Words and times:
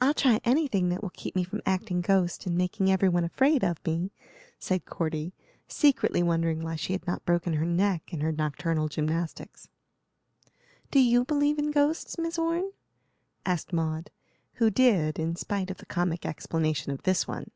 "I'll 0.00 0.14
try 0.14 0.40
anything 0.42 0.88
that 0.88 1.02
will 1.02 1.10
keep 1.10 1.36
me 1.36 1.44
from 1.44 1.60
acting 1.66 2.00
ghost 2.00 2.46
and 2.46 2.56
making 2.56 2.90
every 2.90 3.10
one 3.10 3.24
afraid 3.24 3.62
of 3.62 3.76
me," 3.84 4.10
said 4.58 4.86
Cordy, 4.86 5.34
secretly 5.66 6.22
wondering 6.22 6.62
why 6.62 6.76
she 6.76 6.94
had 6.94 7.06
not 7.06 7.26
broken 7.26 7.52
her 7.52 7.66
neck 7.66 8.10
in 8.10 8.22
her 8.22 8.32
nocturnal 8.32 8.88
gymnastics. 8.88 9.68
"Do 10.90 10.98
you 10.98 11.26
believe 11.26 11.58
in 11.58 11.72
ghosts, 11.72 12.16
Miss 12.16 12.38
Orne?" 12.38 12.72
asked 13.44 13.70
Maud, 13.70 14.10
who 14.54 14.70
did, 14.70 15.18
in 15.18 15.36
spite 15.36 15.70
of 15.70 15.76
the 15.76 15.84
comic 15.84 16.24
explanation 16.24 16.90
of 16.90 17.02
this 17.02 17.28
one. 17.28 17.50